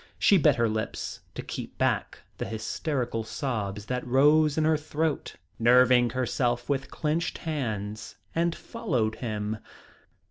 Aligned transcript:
She 0.17 0.39
bit 0.39 0.55
her 0.55 0.67
lips 0.67 1.19
to 1.35 1.43
keep 1.43 1.77
back 1.77 2.17
the 2.39 2.47
hysterical 2.49 3.23
sobs 3.23 3.85
that 3.85 4.03
rose 4.03 4.57
in 4.57 4.63
her 4.65 4.75
throat, 4.75 5.35
nerving 5.59 6.09
herself 6.09 6.67
with 6.67 6.89
clenched 6.89 7.37
hands, 7.37 8.15
and 8.33 8.55
followed 8.55 9.17
him. 9.17 9.59